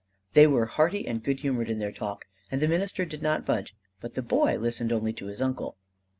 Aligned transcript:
They 0.33 0.47
were 0.47 0.65
hearty 0.65 1.05
and 1.07 1.23
good 1.23 1.41
humored 1.41 1.69
in 1.69 1.77
their 1.77 1.91
talk, 1.91 2.25
and 2.49 2.59
the 2.59 2.67
minister 2.67 3.05
did 3.05 3.21
not 3.21 3.45
budge: 3.45 3.75
but 3.99 4.15
the 4.15 4.23
boy 4.23 4.57
listened 4.57 4.91
only 4.91 5.13
to 5.13 5.27
his 5.27 5.43
uncle. 5.43 5.77